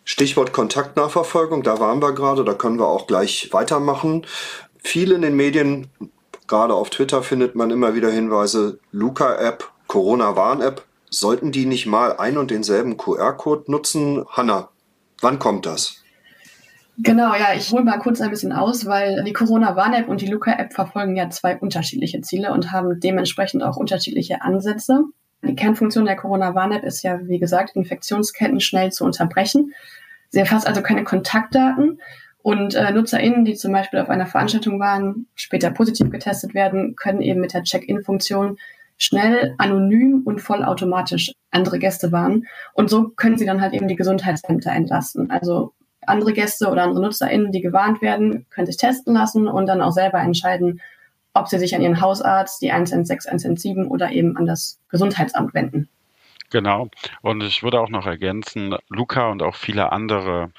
Stichwort 0.03 0.51
Kontaktnachverfolgung, 0.51 1.63
da 1.63 1.79
waren 1.79 2.01
wir 2.01 2.13
gerade, 2.13 2.43
da 2.43 2.53
können 2.53 2.77
wir 2.77 2.87
auch 2.87 3.07
gleich 3.07 3.49
weitermachen. 3.53 4.25
Viele 4.83 5.15
in 5.15 5.21
den 5.21 5.35
Medien 5.35 5.89
Gerade 6.47 6.73
auf 6.73 6.89
Twitter 6.89 7.23
findet 7.23 7.55
man 7.55 7.71
immer 7.71 7.95
wieder 7.95 8.11
Hinweise, 8.11 8.79
Luca-App, 8.91 9.71
Corona-Warn-App. 9.87 10.85
Sollten 11.09 11.51
die 11.51 11.65
nicht 11.65 11.85
mal 11.85 12.17
ein 12.17 12.37
und 12.37 12.51
denselben 12.51 12.97
QR-Code 12.97 13.71
nutzen? 13.71 14.25
Hanna, 14.29 14.69
wann 15.21 15.39
kommt 15.39 15.65
das? 15.65 16.03
Genau, 16.97 17.33
ja, 17.33 17.53
ich 17.55 17.71
hole 17.71 17.83
mal 17.83 17.97
kurz 17.97 18.21
ein 18.21 18.29
bisschen 18.29 18.51
aus, 18.51 18.85
weil 18.85 19.23
die 19.23 19.33
Corona-Warn-App 19.33 20.07
und 20.07 20.21
die 20.21 20.27
Luca-App 20.27 20.73
verfolgen 20.73 21.15
ja 21.15 21.29
zwei 21.29 21.57
unterschiedliche 21.57 22.21
Ziele 22.21 22.51
und 22.51 22.71
haben 22.71 22.99
dementsprechend 22.99 23.63
auch 23.63 23.77
unterschiedliche 23.77 24.41
Ansätze. 24.43 25.03
Die 25.41 25.55
Kernfunktion 25.55 26.05
der 26.05 26.15
Corona-Warn-App 26.15 26.83
ist 26.83 27.01
ja, 27.01 27.19
wie 27.23 27.39
gesagt, 27.39 27.75
Infektionsketten 27.75 28.59
schnell 28.59 28.91
zu 28.91 29.05
unterbrechen. 29.05 29.73
Sie 30.29 30.39
erfasst 30.39 30.67
also 30.67 30.81
keine 30.81 31.03
Kontaktdaten, 31.03 31.99
und 32.43 32.75
äh, 32.75 32.91
NutzerInnen, 32.91 33.45
die 33.45 33.55
zum 33.55 33.71
Beispiel 33.71 33.99
auf 33.99 34.09
einer 34.09 34.27
Veranstaltung 34.27 34.79
waren, 34.79 35.27
später 35.33 35.71
positiv 35.71 36.11
getestet 36.11 36.53
werden, 36.53 36.95
können 36.97 37.21
eben 37.21 37.39
mit 37.39 37.53
der 37.53 37.63
Check-in-Funktion 37.63 38.57
schnell, 38.97 39.55
anonym 39.57 40.21
und 40.25 40.41
vollautomatisch 40.41 41.31
andere 41.51 41.79
Gäste 41.79 42.11
warnen. 42.11 42.45
Und 42.73 42.89
so 42.89 43.09
können 43.09 43.37
sie 43.37 43.45
dann 43.45 43.61
halt 43.61 43.73
eben 43.73 43.87
die 43.87 43.95
Gesundheitsämter 43.95 44.71
entlasten. 44.73 45.31
Also 45.31 45.73
andere 46.05 46.33
Gäste 46.33 46.69
oder 46.69 46.83
andere 46.83 47.01
NutzerInnen, 47.01 47.53
die 47.53 47.61
gewarnt 47.61 48.01
werden, 48.01 48.45
können 48.49 48.67
sich 48.67 48.77
testen 48.77 49.13
lassen 49.13 49.47
und 49.47 49.65
dann 49.67 49.81
auch 49.81 49.93
selber 49.93 50.19
entscheiden, 50.19 50.81
ob 51.33 51.47
sie 51.47 51.57
sich 51.57 51.73
an 51.75 51.81
ihren 51.81 52.01
Hausarzt, 52.01 52.61
die 52.61 52.73
116, 52.73 53.31
117 53.31 53.87
oder 53.87 54.11
eben 54.11 54.35
an 54.35 54.45
das 54.45 54.79
Gesundheitsamt 54.89 55.53
wenden. 55.53 55.87
Genau. 56.51 56.89
Und 57.21 57.41
ich 57.41 57.63
würde 57.63 57.79
auch 57.79 57.89
noch 57.89 58.05
ergänzen, 58.05 58.75
Luca 58.89 59.31
und 59.31 59.41
auch 59.41 59.55
viele 59.55 59.91
andere 59.91 60.51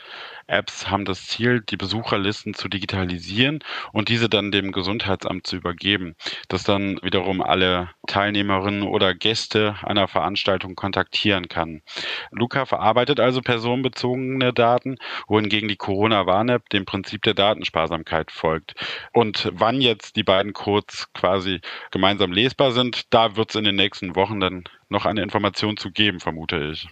Apps 0.47 0.91
haben 0.91 1.05
das 1.05 1.27
Ziel, 1.27 1.61
die 1.61 1.77
Besucherlisten 1.77 2.55
zu 2.55 2.69
digitalisieren 2.69 3.61
und 3.93 4.09
diese 4.09 4.29
dann 4.29 4.53
dem 4.53 4.73
Gesundheitsamt 4.73 5.47
zu 5.47 5.57
übergeben, 5.57 6.15
das 6.49 6.65
dann 6.65 6.99
wiederum 7.03 7.43
alle 7.43 7.91
Teilnehmerinnen 8.07 8.83
oder 8.83 9.15
Gäste 9.15 9.77
einer 9.83 10.09
Veranstaltung 10.09 10.75
kontaktieren 10.75 11.49
kann. 11.49 11.83
Luca 12.31 12.67
verarbeitet 12.67 13.21
also 13.21 13.41
personenbezogene 13.41 14.53
Daten, 14.53 14.97
wohingegen 15.29 15.69
die 15.69 15.77
Corona-Warn-App 15.77 16.69
dem 16.71 16.85
Prinzip 16.85 17.23
der 17.23 17.35
Datensparsamkeit 17.35 18.31
folgt. 18.31 18.75
Und 19.13 19.51
wann 19.55 19.81
jetzt 19.81 20.17
die 20.17 20.25
beiden 20.25 20.53
Codes 20.53 21.09
quasi 21.15 21.61
gemeinsam 21.91 22.33
lesbar 22.33 22.73
sind, 22.73 23.13
da 23.13 23.37
wird 23.37 23.51
es 23.51 23.57
in 23.57 23.65
den 23.65 23.77
nächsten 23.77 24.17
Wochen 24.17 24.41
dann 24.41 24.65
noch 24.89 25.07
eine 25.07 25.23
Information 25.23 25.77
zu 25.77 25.91
geben, 25.91 26.21
vermute 26.21 26.71
ich. 26.73 26.89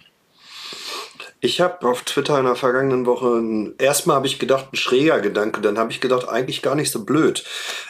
Ich 1.39 1.59
habe 1.59 1.87
auf 1.87 2.03
Twitter 2.03 2.39
in 2.39 2.45
der 2.45 2.55
vergangenen 2.55 3.05
Woche, 3.05 3.73
erstmal 3.77 4.15
habe 4.15 4.27
ich 4.27 4.39
gedacht, 4.39 4.67
ein 4.71 4.77
schräger 4.77 5.19
Gedanke, 5.19 5.61
dann 5.61 5.77
habe 5.77 5.91
ich 5.91 5.99
gedacht, 5.99 6.27
eigentlich 6.27 6.61
gar 6.61 6.75
nicht 6.75 6.91
so 6.91 7.03
blöd. 7.03 7.43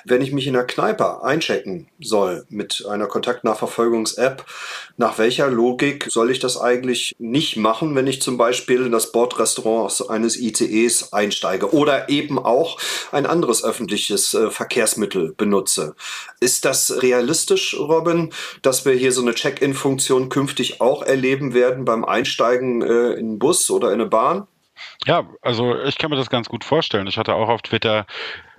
Wenn 0.06 0.22
ich 0.22 0.32
mich 0.32 0.48
in 0.48 0.54
der 0.54 0.66
Kneipe 0.66 1.24
einchecken 1.24 1.88
soll 2.00 2.46
mit 2.50 2.86
einer 2.90 3.08
Kontaktnachverfolgungs-App, 3.08 4.46
nach 4.98 5.18
welcher 5.18 5.50
Logik 5.50 6.08
soll 6.10 6.32
ich 6.32 6.40
das 6.40 6.60
eigentlich 6.60 7.16
nicht 7.20 7.58
machen, 7.58 7.96
wenn 7.96 8.08
ich 8.08 8.22
zum 8.22 8.38
Beispiel 8.38 8.86
in 8.86 8.92
das 8.92 9.12
Bordrestaurant 9.12 10.10
eines 10.10 10.38
ICEs 10.40 11.14
einsteige 11.14 11.74
oder 11.74 12.10
eben 12.10 12.40
auch 12.40 12.80
ein 13.12 13.26
anderes 13.26 13.64
öffentliches 13.64 14.34
äh, 14.34 14.50
Verkehrsmittel 14.50 15.34
benutze? 15.36 15.96
Ist 16.40 16.66
das 16.66 17.02
realistisch, 17.02 17.76
Robin, 17.78 18.32
dass 18.62 18.86
wir 18.86 18.94
hier 18.94 19.12
so 19.12 19.22
eine 19.22 19.34
Check-in-Funktion 19.34 20.30
künftig 20.30 20.82
auch 20.82 21.04
erleben 21.04 21.54
werden 21.54 21.86
beim 21.86 22.04
Einsteigen 22.04 22.82
äh, 22.82 23.23
in 23.24 23.40
Bus 23.40 23.70
oder 23.72 23.88
in 23.88 24.02
eine 24.02 24.06
Bahn? 24.06 24.48
Ja, 25.06 25.28
also 25.42 25.78
ich 25.84 25.98
kann 25.98 26.12
mir 26.12 26.16
das 26.16 26.30
ganz 26.30 26.48
gut 26.48 26.64
vorstellen. 26.64 27.08
Ich 27.08 27.18
hatte 27.18 27.36
auch 27.36 27.50
auf 27.50 27.62
Twitter 27.62 28.06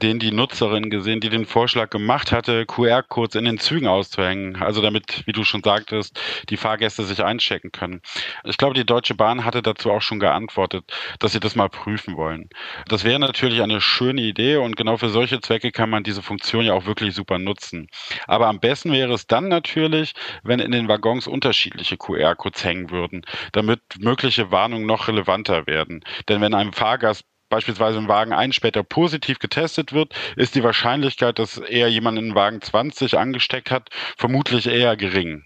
den 0.02 0.18
die 0.18 0.32
Nutzerin 0.32 0.90
gesehen, 0.90 1.20
die 1.20 1.30
den 1.30 1.46
Vorschlag 1.46 1.90
gemacht 1.90 2.32
hatte, 2.32 2.66
QR-Codes 2.66 3.36
in 3.36 3.44
den 3.44 3.58
Zügen 3.58 3.86
auszuhängen. 3.86 4.56
Also 4.56 4.82
damit, 4.82 5.26
wie 5.26 5.32
du 5.32 5.44
schon 5.44 5.62
sagtest, 5.62 6.20
die 6.50 6.56
Fahrgäste 6.56 7.04
sich 7.04 7.24
einchecken 7.24 7.72
können. 7.72 8.00
Ich 8.44 8.56
glaube, 8.56 8.74
die 8.74 8.84
Deutsche 8.84 9.14
Bahn 9.14 9.44
hatte 9.44 9.62
dazu 9.62 9.90
auch 9.90 10.02
schon 10.02 10.18
geantwortet, 10.18 10.84
dass 11.20 11.32
sie 11.32 11.40
das 11.40 11.54
mal 11.54 11.68
prüfen 11.68 12.16
wollen. 12.16 12.48
Das 12.88 13.04
wäre 13.04 13.18
natürlich 13.18 13.62
eine 13.62 13.80
schöne 13.80 14.20
Idee 14.20 14.56
und 14.56 14.76
genau 14.76 14.96
für 14.96 15.08
solche 15.08 15.40
Zwecke 15.40 15.70
kann 15.70 15.90
man 15.90 16.02
diese 16.02 16.22
Funktion 16.22 16.64
ja 16.64 16.74
auch 16.74 16.86
wirklich 16.86 17.14
super 17.14 17.38
nutzen. 17.38 17.88
Aber 18.26 18.48
am 18.48 18.60
besten 18.60 18.92
wäre 18.92 19.14
es 19.14 19.26
dann 19.26 19.48
natürlich, 19.48 20.14
wenn 20.42 20.60
in 20.60 20.72
den 20.72 20.88
Waggons 20.88 21.26
unterschiedliche 21.26 21.96
QR-Codes 21.96 22.64
hängen 22.64 22.90
würden, 22.90 23.24
damit 23.52 23.80
mögliche 23.98 24.50
Warnungen 24.50 24.86
noch 24.86 25.08
relevanter 25.08 25.66
werden. 25.66 26.04
Denn 26.28 26.33
wenn 26.40 26.54
einem 26.54 26.72
Fahrgast 26.72 27.24
beispielsweise 27.48 27.98
im 27.98 28.08
Wagen 28.08 28.32
1 28.32 28.54
später 28.54 28.82
positiv 28.82 29.38
getestet 29.38 29.92
wird, 29.92 30.14
ist 30.36 30.54
die 30.54 30.64
Wahrscheinlichkeit, 30.64 31.38
dass 31.38 31.58
er 31.58 31.88
jemanden 31.88 32.30
in 32.30 32.34
Wagen 32.34 32.60
20 32.60 33.16
angesteckt 33.16 33.70
hat, 33.70 33.90
vermutlich 34.16 34.66
eher 34.66 34.96
gering. 34.96 35.44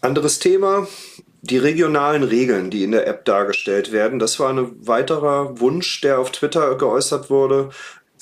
Anderes 0.00 0.38
Thema, 0.38 0.86
die 1.42 1.58
regionalen 1.58 2.22
Regeln, 2.22 2.70
die 2.70 2.84
in 2.84 2.92
der 2.92 3.06
App 3.08 3.24
dargestellt 3.24 3.90
werden. 3.90 4.20
Das 4.20 4.38
war 4.38 4.50
ein 4.50 4.86
weiterer 4.86 5.58
Wunsch, 5.58 6.00
der 6.00 6.20
auf 6.20 6.30
Twitter 6.30 6.76
geäußert 6.76 7.30
wurde. 7.30 7.70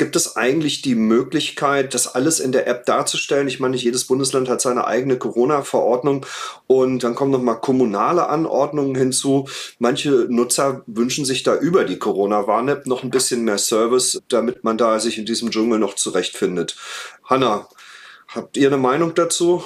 Gibt 0.01 0.17
es 0.17 0.35
eigentlich 0.35 0.81
die 0.81 0.95
Möglichkeit, 0.95 1.93
das 1.93 2.15
alles 2.15 2.41
in 2.41 2.53
der 2.53 2.67
App 2.67 2.87
darzustellen? 2.87 3.49
Ich 3.49 3.61
meine, 3.61 3.73
nicht 3.73 3.85
jedes 3.85 4.07
Bundesland 4.07 4.49
hat 4.49 4.63
seine 4.63 4.87
eigene 4.87 5.19
Corona-Verordnung 5.19 6.25
und 6.67 7.05
dann 7.05 7.15
kommen 7.15 7.31
noch 7.31 7.43
mal 7.43 7.57
kommunale 7.57 8.31
Anordnungen 8.31 8.95
hinzu. 8.95 9.47
Manche 9.79 10.25
Nutzer 10.31 10.85
wünschen 10.87 11.27
sich 11.27 11.43
da 11.43 11.55
über 11.55 11.85
die 11.85 11.99
Corona-Warn-App 11.99 12.87
noch 12.87 13.03
ein 13.03 13.11
bisschen 13.11 13.45
mehr 13.45 13.59
Service, 13.59 14.23
damit 14.29 14.65
man 14.65 14.79
da 14.79 14.99
sich 15.01 15.19
in 15.19 15.27
diesem 15.27 15.51
Dschungel 15.51 15.79
noch 15.79 15.97
zurechtfindet. 15.97 16.77
Hanna, 17.25 17.69
habt 18.29 18.57
ihr 18.57 18.69
eine 18.69 18.79
Meinung 18.79 19.15
dazu? 19.15 19.63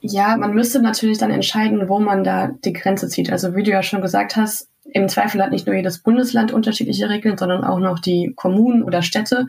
Ja, 0.00 0.38
man 0.38 0.54
müsste 0.54 0.80
natürlich 0.80 1.18
dann 1.18 1.30
entscheiden, 1.30 1.90
wo 1.90 1.98
man 1.98 2.24
da 2.24 2.52
die 2.64 2.72
Grenze 2.72 3.08
zieht. 3.08 3.30
Also 3.30 3.54
wie 3.54 3.64
du 3.64 3.70
ja 3.70 3.82
schon 3.82 4.00
gesagt 4.00 4.36
hast, 4.36 4.69
im 4.92 5.08
Zweifel 5.08 5.42
hat 5.42 5.50
nicht 5.50 5.66
nur 5.66 5.76
jedes 5.76 5.98
Bundesland 5.98 6.52
unterschiedliche 6.52 7.08
Regeln, 7.08 7.38
sondern 7.38 7.64
auch 7.64 7.78
noch 7.78 7.98
die 7.98 8.32
Kommunen 8.34 8.82
oder 8.82 9.02
Städte. 9.02 9.46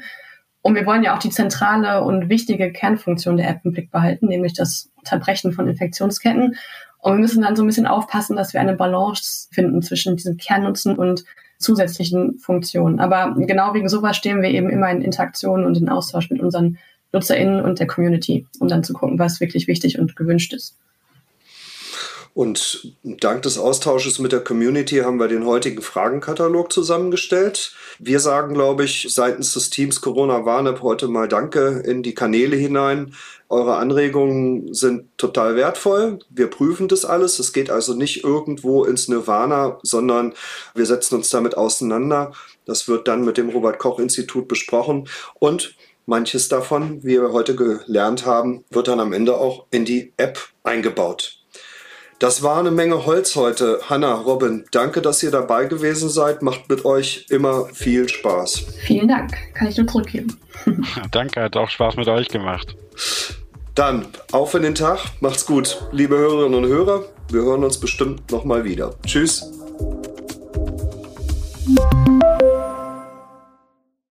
Und 0.62 0.76
wir 0.76 0.86
wollen 0.86 1.04
ja 1.04 1.16
auch 1.16 1.20
die 1.20 1.30
zentrale 1.30 2.04
und 2.04 2.30
wichtige 2.30 2.72
Kernfunktion 2.72 3.38
der 3.38 3.50
App 3.50 3.62
im 3.64 3.72
Blick 3.72 3.92
behalten, 3.92 4.28
nämlich 4.28 4.54
das 4.54 4.90
Unterbrechen 4.98 5.54
von 5.54 5.68
Infektionsketten. 5.68 6.56
Und 7.00 7.14
wir 7.14 7.20
müssen 7.20 7.42
dann 7.42 7.56
so 7.56 7.64
ein 7.64 7.68
bisschen 7.68 7.88
aufpassen, 7.88 8.36
dass 8.36 8.54
wir 8.54 8.62
eine 8.62 8.76
Balance 8.76 9.48
finden 9.52 9.82
zwischen 9.82 10.18
diesem 10.18 10.38
Kernnutzen 10.38 10.96
und 10.96 11.26
zusätzlichen 11.58 12.38
Funktionen. 12.38 13.00
Aber 13.00 13.36
genau 13.38 13.74
wegen 13.74 13.90
sowas 13.90 14.18
stehen 14.18 14.42
wir 14.42 14.50
eben 14.50 14.70
immer 14.70 14.90
in 14.92 15.02
Interaktion 15.02 15.66
und 15.66 15.78
in 15.78 15.90
Austausch 15.90 16.30
mit 16.30 16.42
unseren 16.42 16.78
NutzerInnen 17.12 17.62
und 17.62 17.80
der 17.80 17.88
Community, 17.88 18.46
um 18.60 18.68
dann 18.68 18.84
zu 18.84 18.94
gucken, 18.94 19.20
was 19.20 19.42
wirklich 19.42 19.68
wichtig 19.68 20.00
und 20.00 20.16
gewünscht 20.16 20.54
ist. 20.54 20.78
Und 22.34 22.96
dank 23.04 23.42
des 23.42 23.58
Austausches 23.58 24.20
mit 24.20 24.32
der 24.32 24.40
Community 24.40 24.98
haben 25.00 25.20
wir 25.20 25.28
den 25.28 25.46
heutigen 25.46 25.82
Fragenkatalog 25.82 26.72
zusammengestellt. 26.72 27.74
Wir 28.00 28.22
sagen, 28.22 28.54
glaube 28.54 28.86
ich, 28.86 29.08
seitens 29.10 29.54
des 29.54 29.70
Teams 29.70 30.00
Corona 30.00 30.46
Warnep 30.46 30.82
heute 30.82 31.10
mal 31.10 31.28
Danke 31.28 31.84
in 31.86 32.04
die 32.04 32.14
Kanäle 32.14 32.56
hinein. 32.56 33.14
Eure 33.50 33.76
Anregungen 33.76 34.74
sind 34.74 35.10
total 35.18 35.58
wertvoll. 35.58 36.20
Wir 36.30 36.48
prüfen 36.48 36.88
das 36.88 37.04
alles. 37.04 37.38
Es 37.40 37.52
geht 37.52 37.70
also 37.70 37.96
nicht 37.96 38.24
irgendwo 38.24 38.86
ins 38.86 39.10
Nirvana, 39.10 39.80
sondern 39.84 40.34
wir 40.74 40.86
setzen 40.86 41.16
uns 41.16 41.30
damit 41.30 41.58
auseinander. 41.58 42.32
Das 42.66 42.88
wird 42.88 43.10
dann 43.10 43.26
mit 43.26 43.38
dem 43.38 43.50
Robert 43.50 43.78
Koch 43.78 44.00
Institut 44.00 44.48
besprochen 44.48 45.10
und 45.40 45.76
manches 46.06 46.48
davon, 46.48 47.04
wie 47.04 47.20
wir 47.20 47.34
heute 47.34 47.56
gelernt 47.56 48.26
haben, 48.26 48.64
wird 48.70 48.88
dann 48.88 49.02
am 49.02 49.12
Ende 49.12 49.38
auch 49.38 49.66
in 49.72 49.84
die 49.84 50.14
App 50.16 50.40
eingebaut. 50.64 51.41
Das 52.22 52.44
war 52.44 52.60
eine 52.60 52.70
Menge 52.70 53.08
Holz 53.08 53.36
heute. 53.36 53.80
Hanna, 53.90 54.14
Robin, 54.14 54.64
danke, 54.70 55.02
dass 55.02 55.24
ihr 55.24 55.32
dabei 55.32 55.66
gewesen 55.66 56.08
seid. 56.08 56.44
Macht 56.44 56.70
mit 56.70 56.86
euch 56.86 57.26
immer 57.32 57.66
viel 57.74 58.08
Spaß. 58.08 58.64
Vielen 58.86 59.08
Dank. 59.08 59.36
Kann 59.56 59.68
ich 59.68 59.78
nur 59.78 59.88
zurückgeben. 59.88 60.40
danke, 61.12 61.42
hat 61.42 61.58
auch 61.58 61.68
Spaß 61.68 61.96
mit 61.96 62.08
euch 62.08 62.28
gemacht. 62.28 62.76
Dann 63.74 64.06
auf 64.32 64.54
in 64.54 64.62
den 64.62 64.76
Tag. 64.76 65.00
Macht's 65.20 65.48
gut, 65.48 65.82
liebe 65.92 66.16
Hörerinnen 66.16 66.64
und 66.64 66.70
Hörer. 66.70 67.06
Wir 67.32 67.42
hören 67.42 67.64
uns 67.64 67.80
bestimmt 67.80 68.32
nochmal 68.32 68.66
wieder. 68.66 68.94
Tschüss. 69.04 69.52